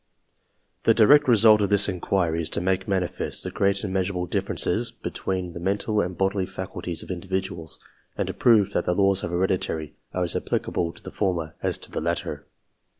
[0.81, 4.91] The direct result of this inquiry is to make manifest the great and measurable differences
[4.91, 7.79] between the mental and lily faculties of individuals,
[8.17, 11.77] and to prove that the laws )f heredity are as applicable to the former as
[11.77, 12.47] to the latter.